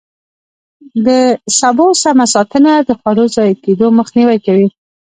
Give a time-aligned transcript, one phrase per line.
[1.05, 1.07] د
[1.59, 4.67] سبو سمه ساتنه د خوړو ضایع کېدو مخنیوی کوي.